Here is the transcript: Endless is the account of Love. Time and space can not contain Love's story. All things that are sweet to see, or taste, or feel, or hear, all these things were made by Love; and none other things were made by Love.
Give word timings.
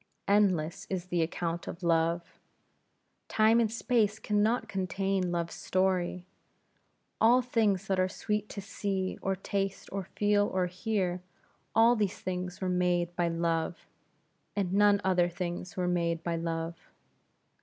Endless 0.27 0.87
is 0.89 1.05
the 1.09 1.21
account 1.21 1.67
of 1.67 1.83
Love. 1.83 2.23
Time 3.27 3.59
and 3.59 3.71
space 3.71 4.17
can 4.17 4.41
not 4.41 4.67
contain 4.67 5.31
Love's 5.31 5.53
story. 5.53 6.25
All 7.21 7.43
things 7.43 7.85
that 7.85 7.99
are 7.99 8.09
sweet 8.09 8.49
to 8.49 8.61
see, 8.61 9.19
or 9.21 9.35
taste, 9.35 9.89
or 9.91 10.03
feel, 10.15 10.47
or 10.47 10.65
hear, 10.65 11.21
all 11.75 11.95
these 11.95 12.19
things 12.19 12.61
were 12.61 12.67
made 12.67 13.15
by 13.15 13.27
Love; 13.27 13.85
and 14.55 14.73
none 14.73 14.99
other 15.03 15.29
things 15.29 15.77
were 15.77 15.87
made 15.87 16.23
by 16.23 16.35
Love. 16.35 16.89